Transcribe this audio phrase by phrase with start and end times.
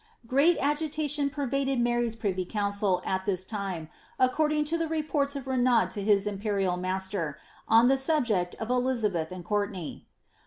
[0.25, 5.45] ^ Great agitation pervaded Mary's privy council at this time, according to the reports of
[5.45, 10.05] Renaud to his imperial master, on the subject of Elizabeth and Courtenay.